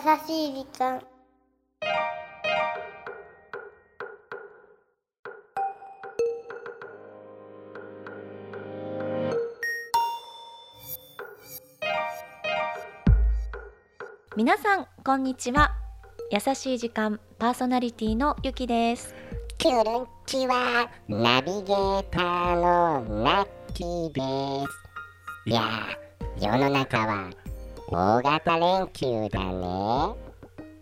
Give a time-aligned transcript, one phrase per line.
[0.00, 1.02] しい時間。
[14.36, 15.72] 皆さんこんにちは。
[16.30, 19.14] 優しい時間パーソナリティのゆきです。
[19.58, 25.50] キュルンチはナビゲーターのナッキーです。
[25.50, 27.28] いやー世の中は
[27.90, 30.14] 大型連休だね。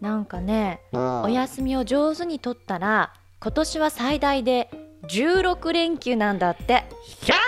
[0.00, 1.22] なんかねうん。
[1.22, 4.70] お休みを上手に取ったら今年は最大で
[5.08, 6.84] 16連休なんだって。
[7.04, 7.38] ひゃー！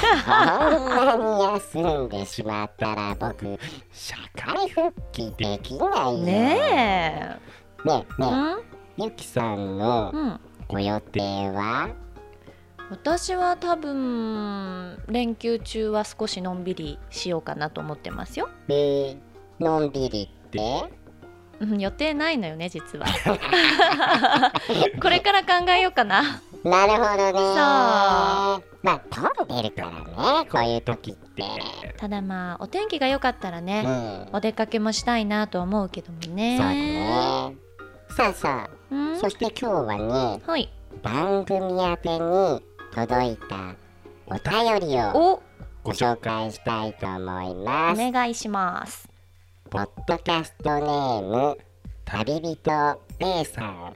[0.00, 3.58] そんなに休んでしまったら僕
[3.92, 6.18] 社会復帰できないよ。
[6.18, 6.60] ねね
[7.86, 8.24] えねえ。
[8.24, 8.60] うん？
[8.98, 10.40] えゆきさんのうん。
[10.68, 11.88] ご予定は？
[12.90, 18.48] 私は多分連休中は少しのんびりしようかなと思ってますよ。
[18.68, 19.16] えー、
[19.58, 20.60] のんびりって？
[21.60, 23.06] うん予定ないのよね実は。
[25.00, 26.22] これから考えようかな。
[26.64, 27.32] なるほどね。
[27.32, 27.44] そう。
[28.82, 29.90] まあ混んでるから
[30.42, 31.42] ねこういう時って。
[31.96, 34.28] ただまあお天気が良かったらうね、ん。
[34.32, 36.58] お出かけもしたいなと思うけどもね。
[36.58, 37.56] そうだね。
[38.10, 39.12] さあさうん。
[39.14, 39.96] あそして今日は
[40.36, 40.70] ねはい。
[41.02, 42.62] 番組宛てに
[42.94, 43.74] 届いた
[44.26, 45.42] お便りをお。
[45.82, 48.00] ご紹介したいと思います。
[48.00, 49.08] お願いします。
[49.68, 51.58] ポッドキャストネーム
[52.04, 53.94] 旅人 A さん。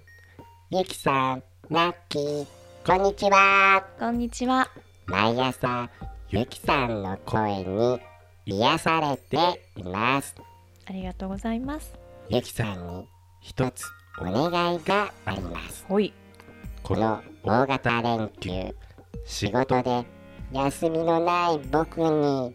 [0.71, 2.47] ゆきさんラッキー。
[2.85, 3.87] こんにちは。
[4.01, 4.69] こんにちは。
[5.07, 5.89] 毎朝
[6.31, 8.01] ゆきさんの声に
[8.47, 10.35] 癒されています。
[10.87, 11.95] ありがとうございます。
[12.29, 13.09] ゆきさんに
[13.41, 13.85] 一つ
[14.21, 15.87] お願いがあります。
[15.87, 18.75] この大型連休
[19.25, 20.05] 仕事で
[20.53, 22.55] 休みのない僕に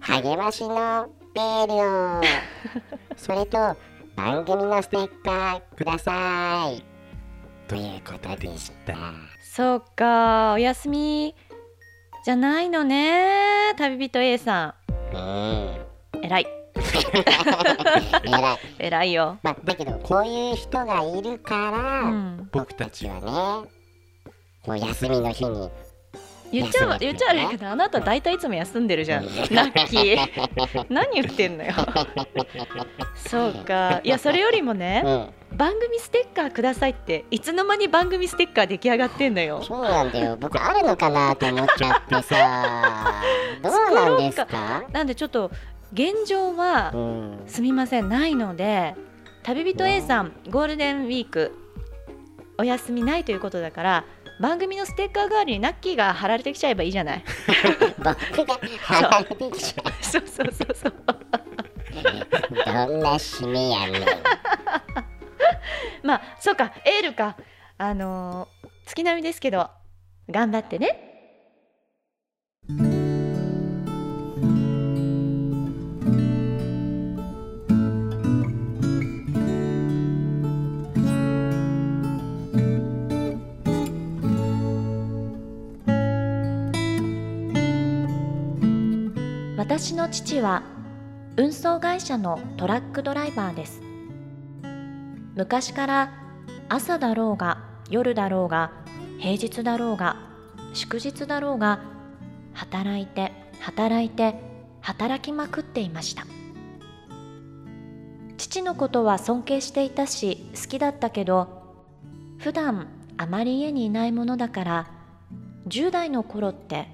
[0.00, 2.20] 励ましのエールを。
[3.16, 3.76] それと
[4.16, 6.84] 番組のステッカーください。
[7.68, 8.94] ということでした。
[9.42, 10.54] そうか。
[10.54, 11.34] お休み
[12.24, 13.74] じゃないのね。
[13.76, 14.74] 旅人 A さ
[15.12, 15.20] うん。
[16.20, 16.46] ん偉い。
[18.24, 18.58] 偉い。
[18.78, 19.38] 偉いよ。
[19.42, 22.48] まあだけどこういう人がいるから、うん。
[22.52, 23.20] 僕たちは
[23.64, 23.70] ね
[24.64, 25.70] こう休みの日に。
[26.52, 29.24] 言っちゃう言っちゃ悪いけどあなた大体いつも休んでるじゃん。
[29.24, 29.30] ラ
[29.68, 31.72] ッキー何言ってんのよ。
[33.16, 34.00] そうか。
[34.04, 35.56] いやそれよりもねうん。
[35.56, 39.62] 番組ステッカーくださいっていつの間に番組ステッカー出来上がってんのよ。
[39.62, 40.36] そうなんだよ。
[40.38, 42.92] 僕あるのかなと思っちゃってさ。
[43.62, 44.84] どうなんですか。
[44.92, 45.50] なんでちょっと
[45.94, 47.42] 現状はうん。
[47.46, 48.94] すみませんないので
[49.42, 51.52] 旅人 A さんゴールデンウィーク
[52.58, 54.04] お休みないということだから
[54.40, 57.24] 番組のステッカー代わりにナッキーが貼られてきちゃえばいいじゃない。
[58.36, 60.22] 僕が貼られてきちゃそう。
[60.26, 60.46] そう。
[60.52, 60.94] そうそうう。
[62.66, 64.02] どんな締めやねん。
[66.02, 66.72] まあそうか。
[66.84, 67.36] エールか。
[67.78, 69.70] あのー月並みですけど。
[70.30, 71.11] 頑張ってね
[89.82, 90.62] 私の父は
[91.36, 93.82] 運送会社のトラックドライバーです。
[95.34, 96.12] 昔から
[96.68, 97.58] 朝だろうが
[97.90, 98.70] 夜だろうが
[99.18, 100.14] 平日だろうが
[100.72, 101.80] 祝日だろうが
[102.54, 104.36] 働いて働いて
[104.82, 106.26] 働きまくっていました。
[108.36, 111.74] 父のことは尊敬していたし好きだったけど
[112.38, 114.86] 普段あまり家にいないものだから
[115.66, 116.86] 10代の頃って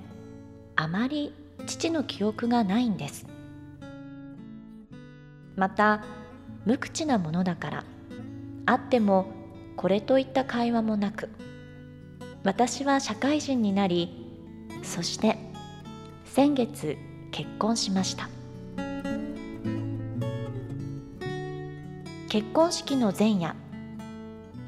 [0.75, 1.35] あまり
[1.67, 3.27] 父の記憶がないんです。
[5.57, 6.05] また
[6.65, 7.85] 無口なものだから
[8.67, 9.27] あっても
[9.77, 11.31] これといった会話もなく
[12.45, 14.27] 私は社会人になり
[14.83, 15.37] そして
[16.25, 16.97] 先月
[17.33, 18.29] 結婚しました。
[22.29, 23.57] 結婚式の前夜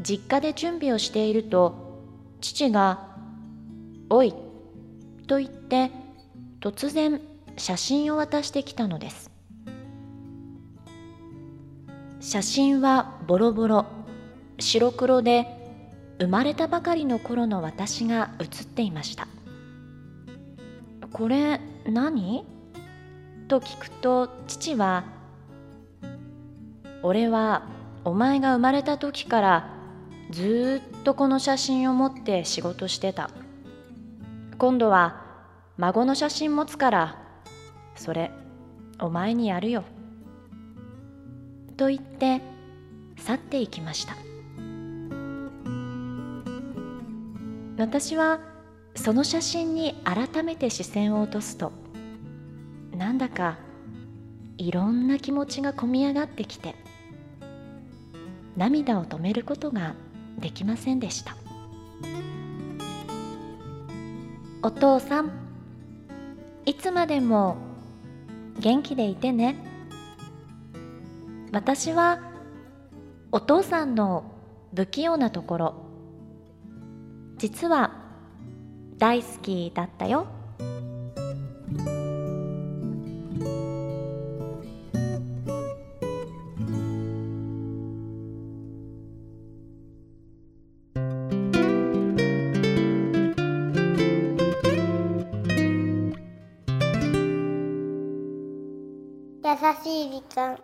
[0.02, 2.00] 実家で準備をしていると
[2.40, 3.06] 父が
[4.08, 4.34] 「おい」
[5.28, 5.90] と言って
[6.60, 7.20] 突然
[7.56, 9.30] 写真を渡してきたのです。
[12.20, 13.86] 写真はボロボロ
[14.58, 15.46] 白黒で
[16.18, 19.26] 生まれたばかりの頃の私が写っていました。
[21.12, 22.44] これ何？
[23.48, 25.04] と聞くと父は
[27.02, 27.62] 「俺は
[28.04, 29.74] お前が生まれた時から
[30.30, 33.30] ずっとこの写真を持って仕事してた。
[34.58, 35.19] 今度は
[35.80, 37.18] 孫の写真持つから
[37.96, 38.30] それ
[39.00, 39.82] お前にやるよ」
[41.78, 42.42] と言って
[43.16, 44.14] 去っていきました。
[47.78, 48.40] 私は
[48.94, 51.72] その写真に改めて視線を落とすと
[52.94, 53.56] なんだか
[54.58, 56.74] いろんな気持ちがこみ上がってきて
[58.54, 59.94] 涙を止めることが
[60.38, 61.34] できませんでした。
[64.62, 65.49] お父さん
[66.66, 67.56] いつまでも
[68.58, 69.56] 元気でいてね。
[71.52, 72.20] 私は
[73.32, 74.24] お父さんの
[74.74, 75.74] 不器用なところ。
[77.38, 77.92] 実は
[78.98, 80.26] 大好きだったよ。
[99.50, 100.56] 優しい時間。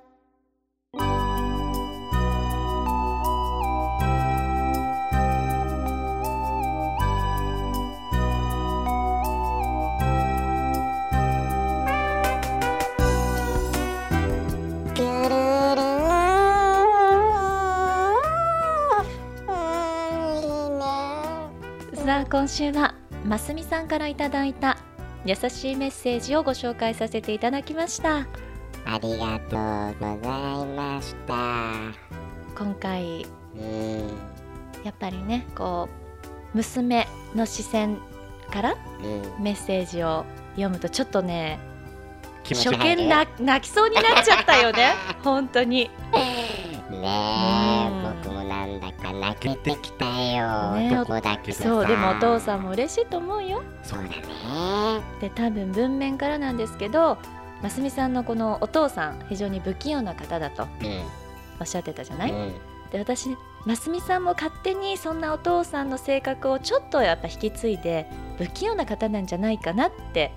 [14.95, 15.35] ぐる
[15.75, 15.83] る
[19.49, 19.57] う
[21.97, 22.95] んさあ今週は
[23.25, 24.79] ますみさんからいただいた
[25.25, 28.46] 優しいメッセージをご紹介させていただきました。
[28.87, 31.75] ありがとうございました。
[32.57, 34.09] 今回うん。
[34.85, 35.89] やっぱりねこ
[36.55, 37.99] う娘の視線
[38.53, 39.43] からうん。
[39.43, 41.59] メッセージを読むとちょっとね
[42.45, 44.95] 気持ち初見な泣きそうになっちゃったよね。
[45.25, 45.91] 本当に。
[46.13, 48.23] ねえうん。
[48.23, 51.65] 僕もなんだか泣けてきたよ、ね男だけどさ。
[51.65, 53.65] そうでもお父さんも嬉しいと思うよ。
[53.83, 54.15] そうだね。
[55.21, 57.19] で多分文面からなんですけど
[57.67, 61.03] ますみさんのこのお父さん非常に不器用な方だとうん。
[61.59, 62.55] おっしゃってたじゃない、うん。
[62.93, 68.09] で私ますみさんも勝手にそんなお父さんの性格をちょっとやっぱ引き継いで
[68.39, 70.33] 不器用な方なんじゃないかなって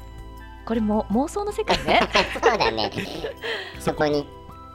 [0.65, 1.99] これも妄想の世界ね。
[2.41, 2.91] そうだね。
[3.79, 4.27] そこに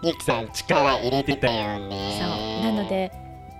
[0.05, 2.21] ゆきさん力入れてたよね。
[2.21, 2.73] そう。
[2.73, 3.11] なので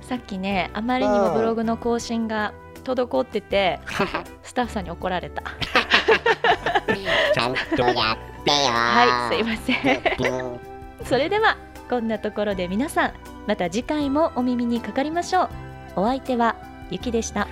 [0.00, 2.52] さっきねあまりにもブログの更新が
[2.82, 3.78] 滞ってて
[4.42, 5.42] スタッフさんに怒られた。
[7.32, 8.72] ちゃんとやってよ。
[8.72, 10.42] はいすいません。
[10.50, 10.60] うん
[11.04, 11.56] それでは
[11.88, 13.12] こんなところで皆さん
[13.46, 15.48] また次回もお耳にかかりましょう。
[15.94, 16.56] お相手は
[16.90, 17.46] ゆきでした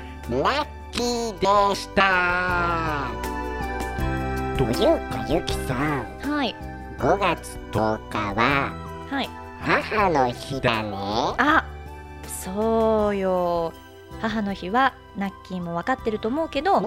[0.96, 3.10] ラッキーでした。
[4.56, 4.72] という
[5.10, 6.06] かゆきさん。
[6.20, 6.54] はい。
[6.98, 8.74] 5月10日は
[9.10, 9.28] はい。
[9.60, 10.90] 母の日だね。
[11.38, 11.66] あ
[12.26, 13.72] そうよ。
[14.22, 16.82] 母の日はナッキーも分かってると思うけどう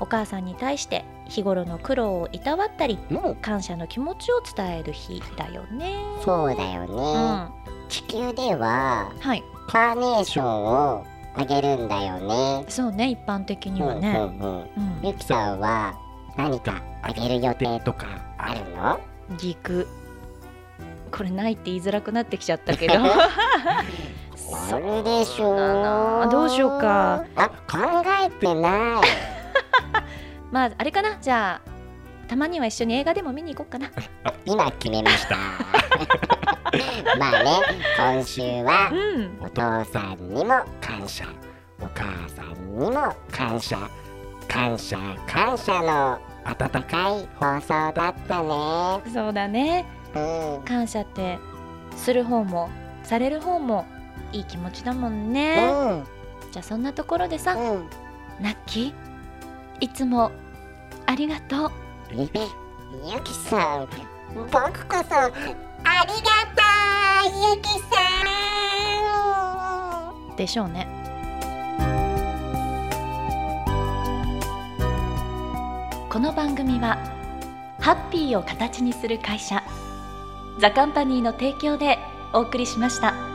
[0.00, 3.36] お母さんに対して日頃の苦労をいたわったりんうん。
[3.36, 5.96] 感謝の気持ちを伝える日だよね。
[6.22, 6.96] そうだよね、うん。
[6.96, 7.50] は
[7.88, 9.42] 地球ではい。
[9.68, 10.64] カーネーション
[10.98, 11.06] を
[11.36, 12.64] あげるんだよね。
[12.68, 14.60] そうね一般的にはね、うんうんうん。
[14.60, 15.00] うん。
[15.02, 15.94] ゆきさんは
[16.36, 18.06] 何かあげる予定とか
[18.38, 19.00] あるの？
[19.38, 19.86] ギク
[21.10, 22.94] これないって言いづらくなってきちゃったけど。
[24.52, 27.24] あるでしょだなどうしようか。
[27.36, 27.78] あ考
[28.24, 29.08] えてない。
[30.52, 31.16] まああれかな？
[31.20, 31.70] じゃあ
[32.28, 33.90] たまには一緒に映画でも見に行こうかな。
[34.44, 35.36] 今決めました。
[37.18, 37.60] まあね
[37.96, 39.38] 今週はうん。
[39.40, 40.62] お父さんにも
[40.94, 41.24] 感謝。
[41.80, 43.78] お母さんにも感謝。
[44.46, 44.96] 感謝
[45.26, 49.02] 感謝の温かい放送だったね。
[49.12, 49.84] そうだね。
[50.14, 50.64] うん。
[50.64, 51.38] 感謝って
[51.96, 52.70] する方も
[53.02, 53.86] される方も
[54.32, 56.04] いい気持ちだもんね、うん。
[56.52, 57.88] じゃあそんなところでさ、うん。
[58.40, 60.30] ナッキーいつも
[61.06, 61.72] ありがとう。
[62.12, 62.38] ゆき
[63.34, 63.88] さん。
[64.34, 66.62] 僕こそありがと
[67.26, 67.84] うゆきさ
[68.40, 68.43] ん
[70.36, 70.86] でしょうね
[76.10, 76.98] この番組は
[77.80, 79.62] ハッピーを形にする会社
[80.58, 81.98] ザカンパニーの提供で
[82.32, 83.33] お送りしました。